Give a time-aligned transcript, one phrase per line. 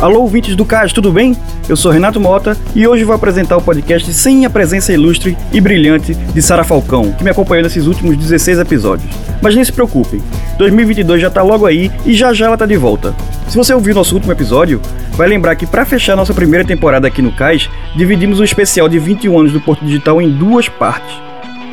[0.00, 1.36] Alô, ouvintes do CAS, tudo bem?
[1.68, 5.60] Eu sou Renato Mota e hoje vou apresentar o podcast sem a presença ilustre e
[5.60, 9.14] brilhante de Sara Falcão, que me acompanhou nesses últimos 16 episódios.
[9.42, 10.22] Mas nem se preocupem,
[10.56, 13.14] 2022 já tá logo aí e já já ela tá de volta.
[13.46, 14.80] Se você ouviu nosso último episódio,
[15.12, 18.98] vai lembrar que para fechar nossa primeira temporada aqui no CAS, dividimos o especial de
[18.98, 21.14] 21 anos do Porto Digital em duas partes.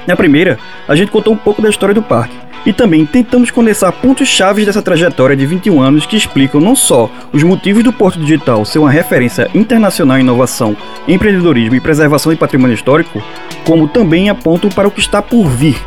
[0.05, 2.35] Na primeira, a gente contou um pouco da história do parque,
[2.67, 7.09] e também tentamos condensar pontos chaves dessa trajetória de 21 anos que explicam não só
[7.31, 10.75] os motivos do Porto Digital ser uma referência internacional em inovação,
[11.07, 13.23] empreendedorismo e preservação de patrimônio histórico,
[13.63, 15.77] como também apontam para o que está por vir.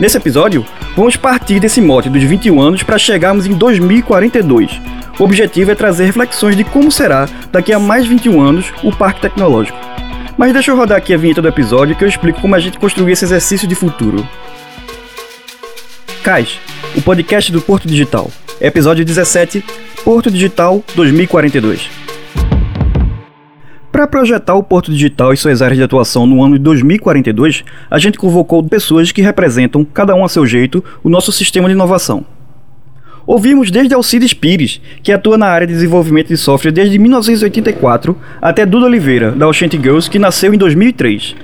[0.00, 0.64] Nesse episódio,
[0.96, 4.80] vamos partir desse mote dos 21 anos para chegarmos em 2042.
[5.18, 9.20] O objetivo é trazer reflexões de como será, daqui a mais 21 anos, o Parque
[9.20, 9.76] Tecnológico.
[10.38, 12.78] Mas deixa eu rodar aqui a vinheta do episódio que eu explico como a gente
[12.78, 14.26] construiu esse exercício de futuro.
[16.28, 16.60] CAIS,
[16.94, 18.30] o podcast do Porto Digital.
[18.60, 19.64] Episódio 17,
[20.04, 21.88] Porto Digital 2042.
[23.90, 27.98] Para projetar o Porto Digital e suas áreas de atuação no ano de 2042, a
[27.98, 32.26] gente convocou pessoas que representam, cada um a seu jeito, o nosso sistema de inovação.
[33.26, 38.66] Ouvimos desde Alcides Pires, que atua na área de desenvolvimento de software desde 1984, até
[38.66, 41.34] Duda Oliveira, da Ocean Girls, que nasceu em 2003.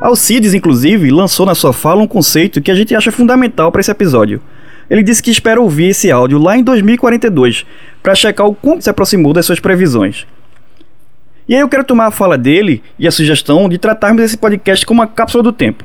[0.00, 3.90] Alcides, inclusive, lançou na sua fala um conceito que a gente acha fundamental para esse
[3.90, 4.42] episódio.
[4.90, 7.64] Ele disse que espera ouvir esse áudio lá em 2042
[8.02, 10.26] para checar o quanto se aproximou das suas previsões.
[11.48, 14.84] E aí eu quero tomar a fala dele e a sugestão de tratarmos esse podcast
[14.84, 15.84] como uma cápsula do tempo.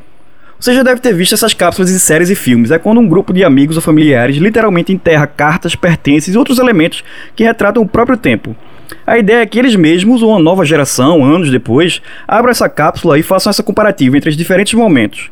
[0.59, 2.69] Você já deve ter visto essas cápsulas em séries e filmes.
[2.69, 7.03] É quando um grupo de amigos ou familiares literalmente enterra cartas, pertences e outros elementos
[7.35, 8.55] que retratam o próprio tempo.
[9.05, 13.17] A ideia é que eles mesmos, ou uma nova geração, anos depois, abram essa cápsula
[13.17, 15.29] e façam essa comparativa entre os diferentes momentos.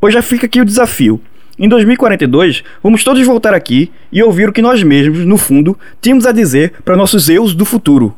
[0.00, 1.20] Pois já fica aqui o desafio.
[1.58, 6.26] Em 2042, vamos todos voltar aqui e ouvir o que nós mesmos, no fundo, tínhamos
[6.26, 8.14] a dizer para nossos eus do futuro.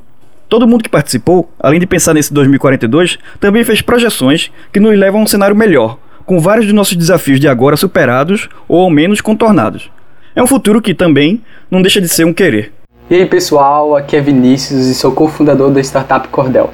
[0.49, 5.21] Todo mundo que participou, além de pensar nesse 2042, também fez projeções que nos levam
[5.21, 9.21] a um cenário melhor, com vários dos nossos desafios de agora superados ou ao menos
[9.21, 9.89] contornados.
[10.35, 12.73] É um futuro que também não deixa de ser um querer.
[13.11, 16.69] E aí pessoal, aqui é Vinícius e sou cofundador da startup Cordel.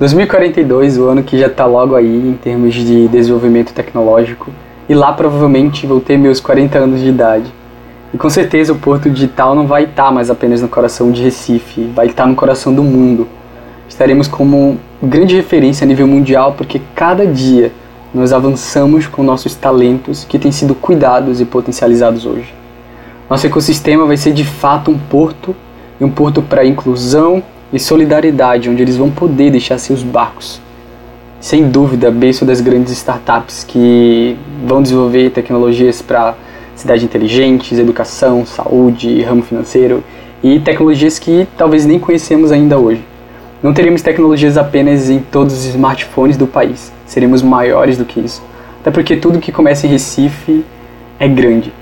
[0.00, 4.50] 2042, o ano que já está logo aí em termos de desenvolvimento tecnológico,
[4.88, 7.54] e lá provavelmente vou ter meus 40 anos de idade.
[8.12, 11.22] E com certeza o Porto Digital não vai estar tá mais apenas no coração de
[11.22, 13.28] Recife, vai estar tá no coração do mundo.
[13.88, 17.70] Estaremos como grande referência a nível mundial porque cada dia
[18.12, 22.57] nós avançamos com nossos talentos que têm sido cuidados e potencializados hoje.
[23.28, 25.54] Nosso ecossistema vai ser de fato um porto,
[26.00, 30.60] e um porto para inclusão e solidariedade, onde eles vão poder deixar seus barcos.
[31.38, 36.34] Sem dúvida, berço das grandes startups que vão desenvolver tecnologias para
[36.74, 40.02] cidades inteligentes, educação, saúde, ramo financeiro
[40.42, 43.04] e tecnologias que talvez nem conhecemos ainda hoje.
[43.62, 48.42] Não teremos tecnologias apenas em todos os smartphones do país, seremos maiores do que isso.
[48.80, 50.64] Até porque tudo que começa em Recife
[51.20, 51.72] é grande.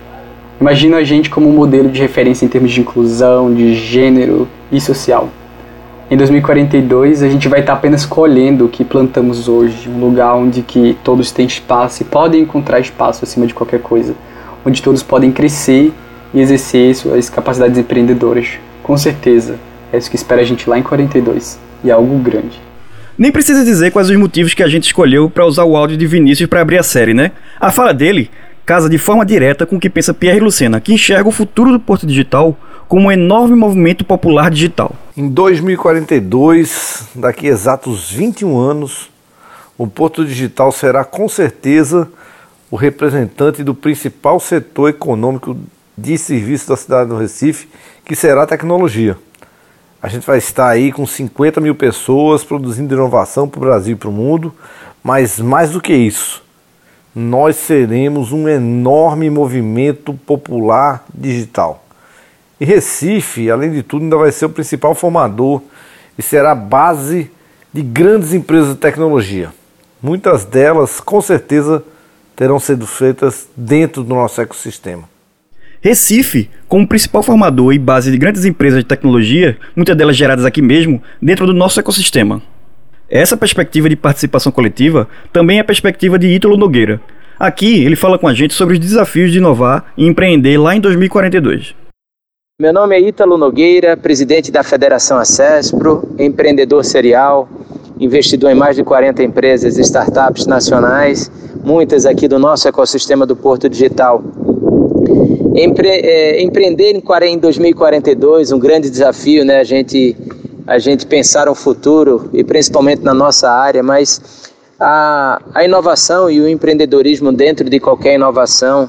[0.59, 4.81] Imagina a gente como um modelo de referência em termos de inclusão, de gênero e
[4.81, 5.29] social.
[6.11, 10.63] Em 2042, a gente vai estar apenas colhendo o que plantamos hoje, um lugar onde
[10.63, 14.15] que todos têm espaço e podem encontrar espaço acima de qualquer coisa,
[14.65, 15.93] onde todos podem crescer
[16.33, 18.59] e exercer suas capacidades empreendedoras.
[18.83, 19.59] Com certeza,
[19.93, 22.59] é isso que espera a gente lá em 42, e é algo grande.
[23.19, 26.07] Nem precisa dizer quais os motivos que a gente escolheu para usar o áudio de
[26.07, 27.33] Vinícius para abrir a série, né?
[27.59, 28.31] A fala dele
[28.67, 31.79] casa de forma direta com o que pensa Pierre Lucena, que enxerga o futuro do
[31.79, 32.57] Porto Digital
[32.89, 34.93] como um enorme movimento popular digital.
[35.17, 39.09] Em 2042, daqui a exatos 21 anos,
[39.79, 42.09] o Porto Digital será com certeza
[42.69, 45.57] o representante do principal setor econômico
[45.97, 47.69] de serviço da cidade do Recife,
[48.05, 49.17] que será a tecnologia.
[50.03, 53.99] A gente vai estar aí com 50 mil pessoas produzindo inovação para o Brasil e
[53.99, 54.53] para o mundo,
[55.05, 56.43] mas mais do que isso,
[57.19, 61.83] nós seremos um enorme movimento popular digital.
[62.61, 65.63] E Recife, além de tudo, ainda vai ser o principal formador
[66.19, 67.31] e será base
[67.73, 69.51] de grandes empresas de tecnologia.
[70.03, 71.83] Muitas delas, com certeza,
[72.37, 75.09] terão sido feitas dentro do nosso ecossistema.
[75.81, 80.61] Recife, como principal formador e base de grandes empresas de tecnologia, muitas delas geradas aqui
[80.61, 82.43] mesmo, dentro do nosso ecossistema.
[83.09, 87.01] Essa perspectiva de participação coletiva também é a perspectiva de Ítalo Nogueira.
[87.39, 90.81] Aqui ele fala com a gente sobre os desafios de inovar e empreender lá em
[90.81, 91.75] 2042.
[92.61, 97.49] Meu nome é Ítalo Nogueira, presidente da Federação Acespro, empreendedor serial,
[98.01, 101.31] investidor em mais de 40 empresas e startups nacionais,
[101.63, 104.25] muitas aqui do nosso ecossistema do Porto Digital.
[105.55, 109.61] Empre, é, empreender em, em 2042, um grande desafio, né?
[109.61, 110.17] A gente,
[110.67, 116.41] a gente pensar um futuro, e principalmente na nossa área, mas a, a inovação e
[116.41, 118.89] o empreendedorismo dentro de qualquer inovação,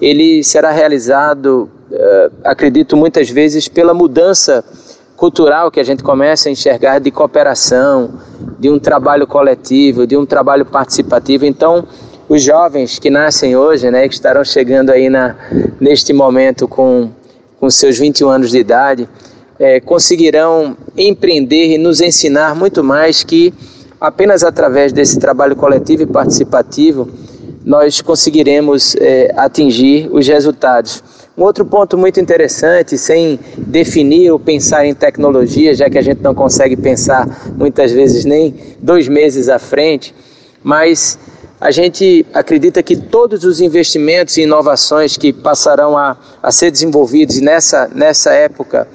[0.00, 4.64] ele será realizado, uh, acredito muitas vezes, pela mudança
[5.16, 8.20] cultural que a gente começa a enxergar de cooperação,
[8.58, 11.44] de um trabalho coletivo, de um trabalho participativo.
[11.44, 11.84] Então,
[12.28, 15.34] os jovens que nascem hoje, né, que estarão chegando aí na,
[15.80, 17.10] neste momento com,
[17.58, 19.08] com seus 21 anos de idade,
[19.58, 23.52] é, conseguirão empreender e nos ensinar muito mais que
[24.00, 27.08] apenas através desse trabalho coletivo e participativo
[27.64, 31.02] nós conseguiremos é, atingir os resultados.
[31.36, 36.22] Um outro ponto muito interessante, sem definir ou pensar em tecnologia, já que a gente
[36.22, 40.14] não consegue pensar muitas vezes nem dois meses à frente,
[40.64, 41.18] mas
[41.60, 47.40] a gente acredita que todos os investimentos e inovações que passarão a, a ser desenvolvidos
[47.40, 48.86] nessa, nessa época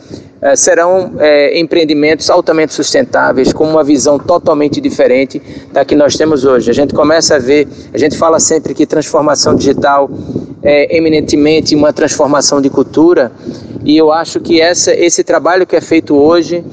[0.42, 5.42] eh, serão eh, empreendimentos altamente sustentáveis, com uma visão totalmente diferente
[5.74, 6.70] da que nós temos hoje.
[6.70, 10.10] A gente começa a ver, a gente fala sempre que transformação digital
[10.62, 13.30] é eminentemente uma transformação de cultura,
[13.84, 16.64] e eu acho que essa, esse trabalho que é feito hoje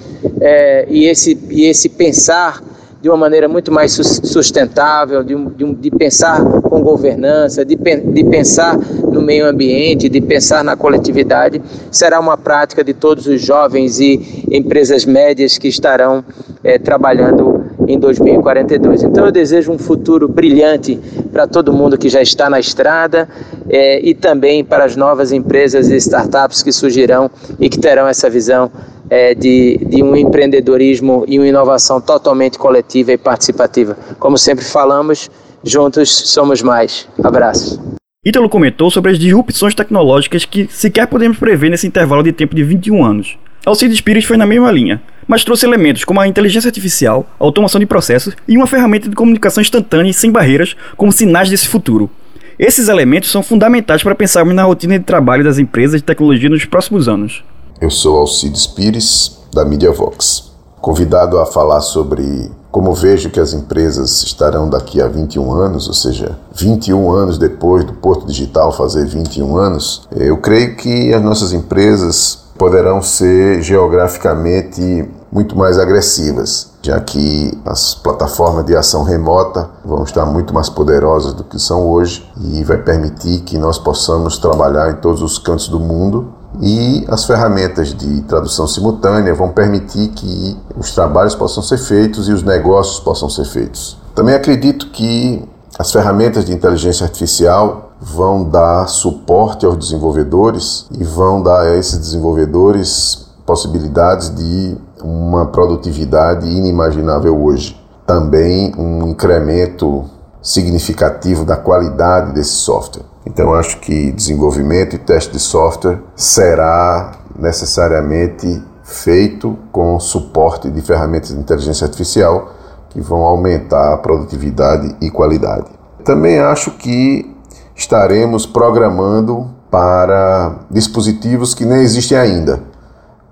[0.40, 2.62] é, e, esse, e esse pensar
[3.00, 8.76] de uma maneira muito mais sustentável, de, de, de pensar com governança, de, de, pensar
[8.76, 14.44] no meio ambiente, de pensar na coletividade, será uma prática de todos os jovens e
[14.50, 16.22] empresas médias que estarão
[16.62, 19.02] é, trabalhando em 2042.
[19.02, 21.00] Então eu desejo um futuro brilhante
[21.32, 23.28] para todo mundo que já está na estrada
[23.68, 28.28] é, e também para as novas empresas e startups que surgirão e que terão essa
[28.28, 28.70] visão
[29.10, 33.98] é, de, de um empreendedorismo e uma inovação totalmente coletiva e participativa.
[34.18, 35.28] Como sempre falamos,
[35.64, 37.08] juntos somos mais.
[37.22, 37.98] Abraço.
[38.24, 42.62] Ítalo comentou sobre as disrupções tecnológicas que sequer podemos prever nesse intervalo de tempo de
[42.62, 43.38] 21 anos.
[43.64, 47.78] Alcides Pires foi na mesma linha, mas trouxe elementos como a inteligência artificial, a automação
[47.78, 52.10] de processos e uma ferramenta de comunicação instantânea e sem barreiras como sinais desse futuro.
[52.58, 56.66] Esses elementos são fundamentais para pensarmos na rotina de trabalho das empresas de tecnologia nos
[56.66, 57.42] próximos anos.
[57.80, 60.52] Eu sou Alcides Pires, da MediaVox.
[60.82, 65.94] Convidado a falar sobre como vejo que as empresas estarão daqui a 21 anos, ou
[65.94, 71.54] seja, 21 anos depois do Porto Digital fazer 21 anos, eu creio que as nossas
[71.54, 80.04] empresas poderão ser geograficamente muito mais agressivas, já que as plataformas de ação remota vão
[80.04, 84.90] estar muito mais poderosas do que são hoje e vai permitir que nós possamos trabalhar
[84.90, 90.56] em todos os cantos do mundo e as ferramentas de tradução simultânea vão permitir que
[90.76, 93.98] os trabalhos possam ser feitos e os negócios possam ser feitos.
[94.14, 95.44] Também acredito que
[95.78, 101.98] as ferramentas de inteligência artificial vão dar suporte aos desenvolvedores e vão dar a esses
[101.98, 107.80] desenvolvedores possibilidades de uma produtividade inimaginável hoje.
[108.06, 110.04] Também um incremento
[110.42, 113.09] significativo da qualidade desse software.
[113.24, 121.30] Então, acho que desenvolvimento e teste de software será necessariamente feito com suporte de ferramentas
[121.30, 122.52] de inteligência artificial
[122.88, 125.70] que vão aumentar a produtividade e qualidade.
[126.04, 127.34] Também acho que
[127.76, 132.60] estaremos programando para dispositivos que nem existem ainda,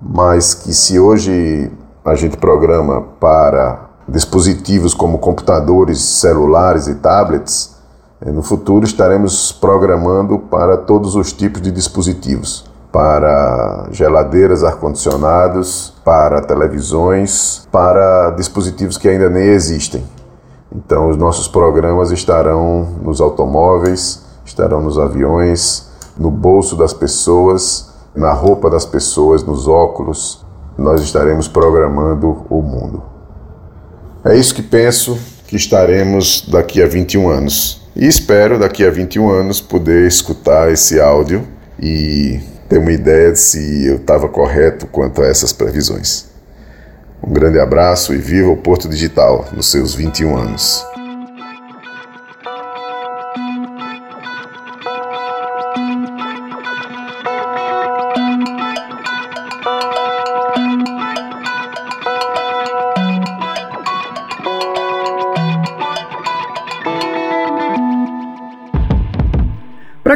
[0.01, 1.69] mas que se hoje
[2.05, 7.75] a gente programa para dispositivos como computadores, celulares e tablets,
[8.25, 17.65] no futuro estaremos programando para todos os tipos de dispositivos, para geladeiras, ar-condicionados, para televisões,
[17.71, 20.03] para dispositivos que ainda nem existem.
[20.69, 28.33] Então, os nossos programas estarão nos automóveis, estarão nos aviões, no bolso das pessoas, na
[28.33, 30.45] roupa das pessoas, nos óculos.
[30.77, 33.01] Nós estaremos programando o mundo.
[34.25, 37.88] É isso que penso que estaremos daqui a 21 anos.
[38.01, 41.45] E espero daqui a 21 anos poder escutar esse áudio
[41.77, 42.39] e
[42.69, 46.27] ter uma ideia de se eu estava correto quanto a essas previsões.
[47.21, 50.88] Um grande abraço e viva o Porto Digital nos seus 21 anos.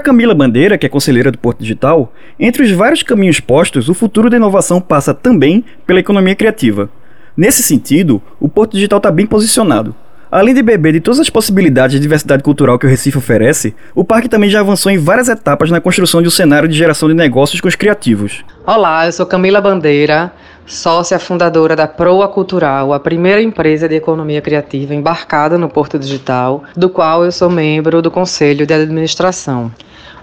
[0.04, 4.30] Camila Bandeira, que é conselheira do Porto Digital, entre os vários caminhos postos, o futuro
[4.30, 6.90] da inovação passa também pela economia criativa.
[7.36, 9.96] Nesse sentido, o Porto Digital está bem posicionado.
[10.30, 14.04] Além de beber de todas as possibilidades de diversidade cultural que o Recife oferece, o
[14.04, 17.16] parque também já avançou em várias etapas na construção de um cenário de geração de
[17.16, 18.44] negócios com os criativos.
[18.66, 20.34] Olá, eu sou Camila Bandeira,
[20.66, 26.64] sócia fundadora da Proa Cultural, a primeira empresa de economia criativa embarcada no Porto Digital,
[26.76, 29.72] do qual eu sou membro do Conselho de Administração.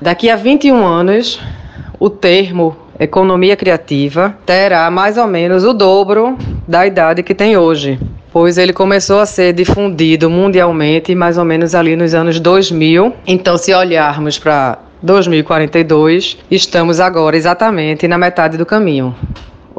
[0.00, 1.40] Daqui a 21 anos,
[1.99, 7.99] o termo economia criativa terá mais ou menos o dobro da idade que tem hoje
[8.33, 13.12] pois ele começou a ser difundido mundialmente mais ou menos ali nos anos 2000.
[13.26, 19.14] Então, se olharmos para 2042, estamos agora exatamente na metade do caminho.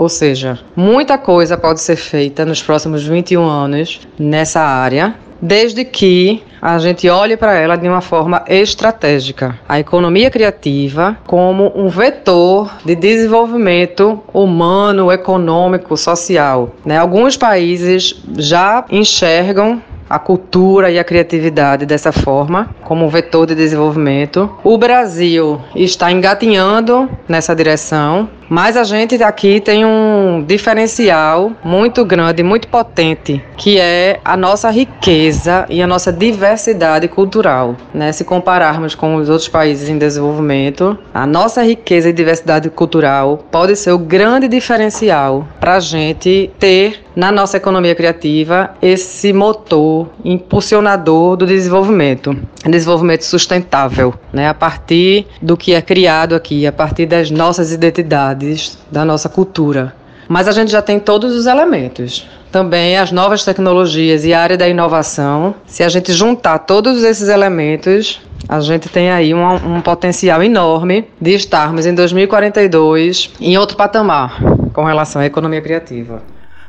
[0.01, 6.41] Ou seja, muita coisa pode ser feita nos próximos 21 anos nessa área, desde que
[6.59, 9.59] a gente olhe para ela de uma forma estratégica.
[9.69, 16.71] A economia criativa como um vetor de desenvolvimento humano, econômico, social.
[16.83, 16.97] Né?
[16.97, 23.53] Alguns países já enxergam a cultura e a criatividade dessa forma, como um vetor de
[23.53, 24.49] desenvolvimento.
[24.63, 32.43] O Brasil está engatinhando nessa direção, mas a gente aqui tem um diferencial muito grande,
[32.43, 37.77] muito potente, que é a nossa riqueza e a nossa diversidade cultural.
[37.93, 38.11] Né?
[38.11, 43.77] Se compararmos com os outros países em desenvolvimento, a nossa riqueza e diversidade cultural pode
[43.77, 51.35] ser o grande diferencial para a gente ter na nossa economia criativa esse motor impulsionador
[51.35, 54.47] do desenvolvimento, desenvolvimento sustentável, né?
[54.47, 59.93] a partir do que é criado aqui, a partir das nossas identidades da nossa cultura.
[60.27, 62.25] Mas a gente já tem todos os elementos.
[62.51, 65.55] Também as novas tecnologias e a área da inovação.
[65.65, 71.07] Se a gente juntar todos esses elementos, a gente tem aí um, um potencial enorme
[71.19, 74.41] de estarmos em 2042 em outro patamar
[74.73, 76.21] com relação à economia criativa.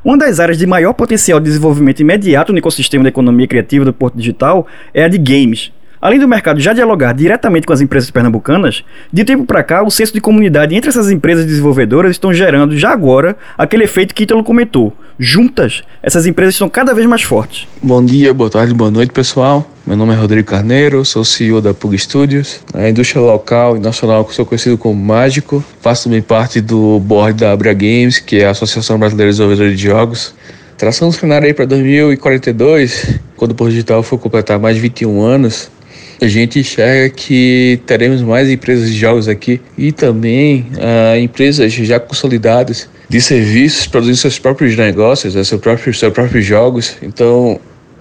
[0.05, 3.93] Uma das áreas de maior potencial de desenvolvimento imediato no ecossistema da economia criativa do
[3.93, 5.71] Porto Digital é a de games,
[6.03, 8.83] Além do mercado já dialogar diretamente com as empresas pernambucanas,
[9.13, 12.91] de tempo para cá o senso de comunidade entre essas empresas desenvolvedoras estão gerando já
[12.91, 14.93] agora aquele efeito que Ítalo comentou.
[15.17, 17.69] Juntas, essas empresas estão cada vez mais fortes.
[17.81, 19.65] Bom dia, boa tarde, boa noite, pessoal.
[19.87, 22.63] Meu nome é Rodrigo Carneiro, sou CEO da Pug Studios.
[22.75, 25.65] Na indústria local e nacional, sou conhecido como Mágico.
[25.81, 29.79] Faço também parte do board da Abra Games, que é a Associação Brasileira de Desenvolvedores
[29.79, 30.35] de Jogos.
[30.77, 35.23] Traçando um cenário aí para 2042, quando o Porto Digital for completar mais de 21
[35.23, 35.71] anos,
[36.23, 41.99] a gente enxerga que teremos mais empresas de jogos aqui e também uh, empresas já
[41.99, 46.97] consolidadas de serviços produzindo seus próprios negócios, né, seus, próprios, seus próprios jogos.
[47.03, 47.59] Então,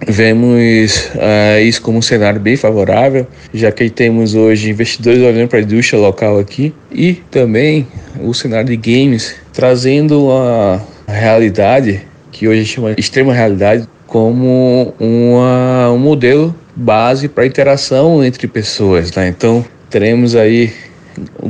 [0.08, 5.58] vemos uh, isso como um cenário bem favorável, já que temos hoje investidores olhando para
[5.58, 7.88] a indústria local aqui e também
[8.20, 12.02] o cenário de games trazendo a realidade
[12.32, 19.14] que hoje chama extrema realidade como uma, um modelo base para interação entre pessoas.
[19.14, 19.28] Né?
[19.28, 20.74] Então, teremos aí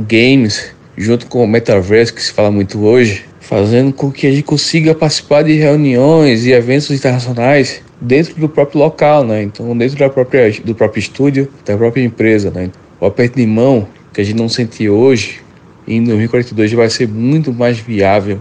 [0.08, 4.44] games junto com o metaverse que se fala muito hoje, fazendo com que a gente
[4.44, 9.42] consiga participar de reuniões e eventos internacionais dentro do próprio local, né?
[9.42, 12.70] Então, dentro da própria do próprio estúdio, da própria empresa, né?
[13.00, 15.40] O aperto de mão que a gente não sente hoje,
[15.86, 18.40] em 2042 vai ser muito mais viável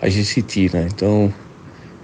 [0.00, 0.88] a gente sentir, né?
[0.92, 1.32] Então,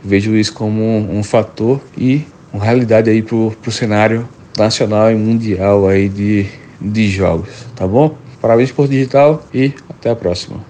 [0.02, 5.14] vejo isso como um, um fator e uma realidade aí pro, pro cenário nacional e
[5.14, 6.46] mundial aí de,
[6.80, 8.16] de jogos, tá bom?
[8.40, 10.60] Parabéns por digital e até a próxima.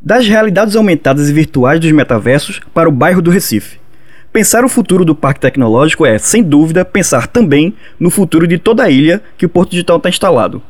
[0.00, 3.78] Das realidades aumentadas e virtuais dos metaversos para o bairro do Recife.
[4.32, 8.84] Pensar o futuro do parque tecnológico é, sem dúvida, pensar também no futuro de toda
[8.84, 10.62] a ilha que o Porto Digital está instalado.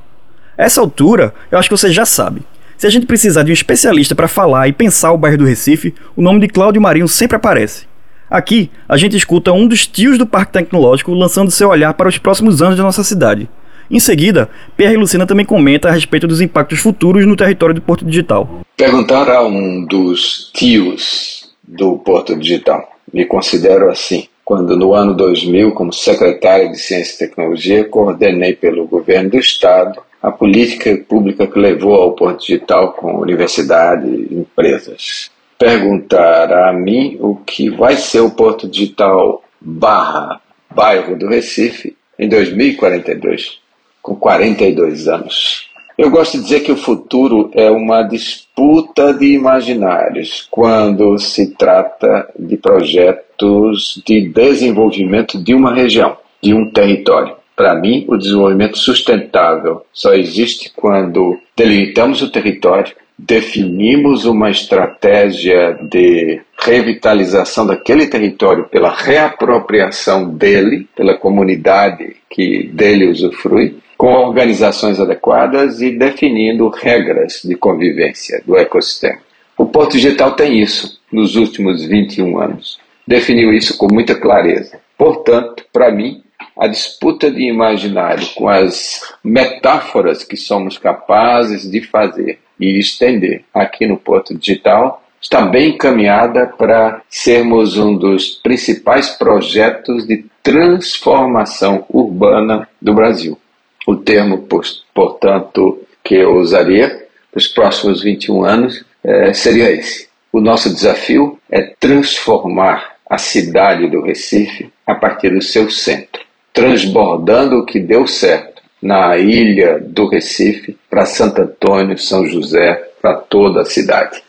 [0.57, 2.43] A essa altura, eu acho que você já sabe.
[2.77, 5.93] Se a gente precisar de um especialista para falar e pensar o bairro do Recife,
[6.15, 7.88] o nome de Cláudio Marinho sempre aparece.
[8.31, 12.19] Aqui, a gente escuta um dos tios do Parque Tecnológico lançando seu olhar para os
[12.19, 13.49] próximos anos da nossa cidade.
[13.91, 18.05] Em seguida, Pierre Lucina também comenta a respeito dos impactos futuros no território do Porto
[18.05, 18.61] Digital.
[18.77, 22.87] Perguntar a um dos tios do Porto Digital.
[23.13, 24.29] Me considero assim.
[24.45, 30.01] Quando no ano 2000, como secretário de Ciência e Tecnologia, coordenei pelo governo do estado
[30.23, 37.19] a política pública que levou ao Porto Digital com universidade e empresas perguntar a mim
[37.21, 43.59] o que vai ser o Porto Digital barra bairro do Recife em 2042,
[44.01, 45.69] com 42 anos.
[45.97, 52.29] Eu gosto de dizer que o futuro é uma disputa de imaginários quando se trata
[52.39, 57.38] de projetos de desenvolvimento de uma região, de um território.
[57.59, 66.41] Para mim, o desenvolvimento sustentável só existe quando delimitamos o território definimos uma estratégia de
[66.57, 75.91] revitalização daquele território pela reapropriação dele, pela comunidade que dele usufrui, com organizações adequadas e
[75.91, 79.19] definindo regras de convivência do ecossistema.
[79.57, 82.79] O Porto Digital tem isso nos últimos 21 anos.
[83.05, 84.79] Definiu isso com muita clareza.
[84.97, 86.23] Portanto, para mim,
[86.59, 93.87] a disputa de imaginário com as metáforas que somos capazes de fazer e estender aqui
[93.87, 102.69] no Porto Digital está bem encaminhada para sermos um dos principais projetos de transformação urbana
[102.81, 103.39] do Brasil.
[103.87, 104.47] O termo,
[104.95, 110.09] portanto, que eu usaria para os próximos 21 anos é, seria esse.
[110.33, 116.23] O nosso desafio é transformar a cidade do Recife a partir do seu centro,
[116.59, 123.15] transbordando o que deu certo na ilha do Recife para Santo Antônio, São José, para
[123.15, 124.21] toda a cidade.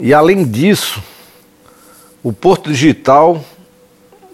[0.00, 1.02] E além disso,
[2.22, 3.44] o Porto Digital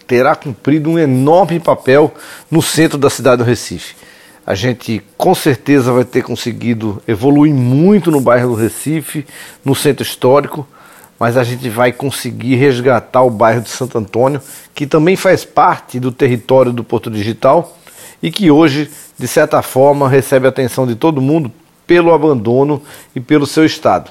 [0.07, 2.15] terá cumprido um enorme papel
[2.49, 3.97] no centro da cidade do Recife.
[4.47, 9.27] A gente com certeza vai ter conseguido evoluir muito no bairro do Recife,
[9.65, 10.65] no centro histórico,
[11.25, 14.43] mas a gente vai conseguir resgatar o bairro de Santo Antônio,
[14.75, 17.79] que também faz parte do território do Porto Digital
[18.23, 21.51] e que hoje, de certa forma, recebe a atenção de todo mundo
[21.87, 22.83] pelo abandono
[23.17, 24.11] e pelo seu estado.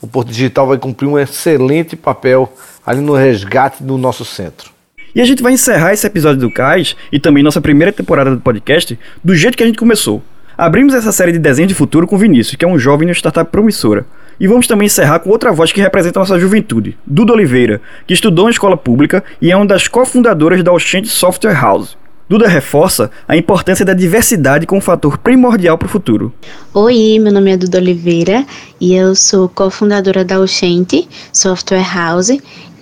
[0.00, 2.52] O Porto Digital vai cumprir um excelente papel
[2.86, 4.70] ali no resgate do nosso centro.
[5.12, 8.40] E a gente vai encerrar esse episódio do Cais e também nossa primeira temporada do
[8.40, 10.22] podcast do jeito que a gente começou.
[10.56, 13.50] Abrimos essa série de desenho de futuro com Vinícius, que é um jovem no startup
[13.50, 14.06] promissora.
[14.38, 18.48] E vamos também encerrar com outra voz que representa nossa juventude, Duda Oliveira, que estudou
[18.48, 21.96] em escola pública e é uma das cofundadoras da Oxente Software House.
[22.28, 26.32] Duda reforça a importância da diversidade como fator primordial para o futuro.
[26.72, 28.46] Oi, meu nome é Duda Oliveira
[28.80, 32.30] e eu sou cofundadora da Oxente Software House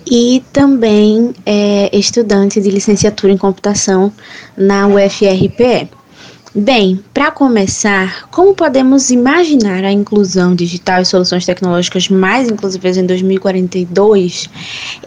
[0.09, 4.11] e também é estudante de licenciatura em computação
[4.57, 5.89] na UFRPE.
[6.55, 13.07] Bem, para começar, como podemos imaginar a inclusão digital e soluções tecnológicas mais inclusivas em
[13.07, 14.47] 2042?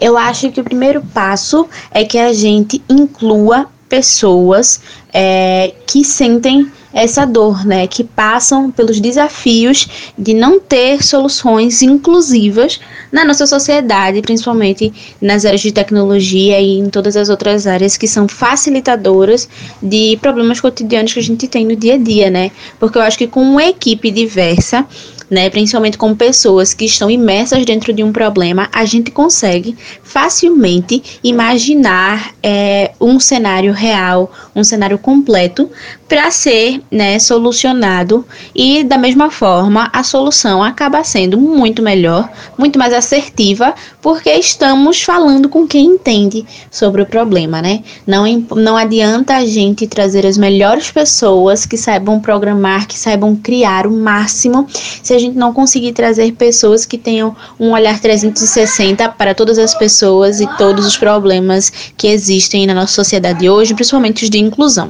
[0.01, 4.81] Eu acho que o primeiro passo é que a gente inclua pessoas
[5.13, 12.79] é, que sentem essa dor, né, que passam pelos desafios de não ter soluções inclusivas
[13.11, 18.07] na nossa sociedade, principalmente nas áreas de tecnologia e em todas as outras áreas que
[18.07, 19.47] são facilitadoras
[19.81, 22.51] de problemas cotidianos que a gente tem no dia a dia, né?
[22.79, 24.85] Porque eu acho que com uma equipe diversa,
[25.29, 31.19] né, principalmente com pessoas que estão imersas dentro de um problema, a gente consegue facilmente
[31.23, 35.69] imaginar é, um cenário real, um cenário completo
[36.07, 42.79] para ser né, solucionado e da mesma forma a solução acaba sendo muito melhor, muito
[42.79, 47.83] mais assertiva, porque estamos falando com quem entende sobre o problema, né?
[48.05, 53.85] Não, não adianta a gente trazer as melhores pessoas que saibam programar, que saibam criar
[53.85, 54.65] o máximo,
[55.03, 59.73] se a gente não conseguir trazer pessoas que tenham um olhar 360 para todas as
[59.75, 64.89] pessoas e todos os problemas que existem na nossa sociedade hoje, principalmente os de inclusão.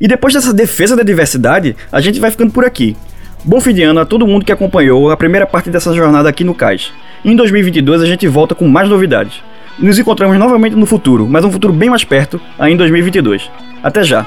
[0.00, 2.96] E depois dessa defesa da diversidade, a gente vai ficando por aqui.
[3.44, 6.44] Bom fim de ano a todo mundo que acompanhou a primeira parte dessa jornada aqui
[6.44, 6.92] no CAIS.
[7.24, 9.42] Em 2022 a gente volta com mais novidades.
[9.78, 13.50] Nos encontramos novamente no futuro, mas um futuro bem mais perto, aí em 2022.
[13.82, 14.26] Até já!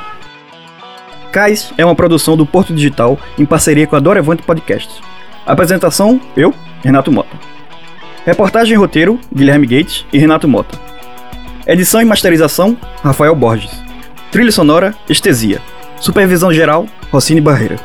[1.32, 5.02] CAIS é uma produção do Porto Digital em parceria com a Dorevante Podcasts.
[5.46, 6.54] Apresentação: eu,
[6.84, 7.36] Renato Mota.
[8.26, 10.80] Reportagem e roteiro: Guilherme Gates e Renato Mota.
[11.68, 13.72] Edição e masterização: Rafael Borges.
[14.32, 15.62] Trilha sonora, Estesia.
[16.00, 17.78] Supervisão geral, Rossini Barreira.